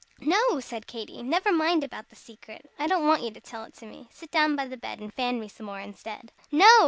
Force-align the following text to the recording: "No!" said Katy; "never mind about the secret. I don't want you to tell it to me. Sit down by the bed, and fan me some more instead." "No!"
"No!" 0.21 0.59
said 0.59 0.87
Katy; 0.87 1.21
"never 1.21 1.51
mind 1.53 1.83
about 1.83 2.09
the 2.09 2.15
secret. 2.15 2.71
I 2.79 2.87
don't 2.87 3.05
want 3.05 3.21
you 3.21 3.29
to 3.29 3.39
tell 3.39 3.65
it 3.65 3.75
to 3.75 3.85
me. 3.85 4.07
Sit 4.11 4.31
down 4.31 4.55
by 4.55 4.65
the 4.65 4.75
bed, 4.75 4.99
and 4.99 5.13
fan 5.13 5.39
me 5.39 5.47
some 5.47 5.67
more 5.67 5.79
instead." 5.79 6.31
"No!" 6.51 6.65